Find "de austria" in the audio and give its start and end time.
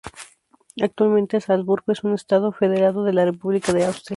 3.71-4.09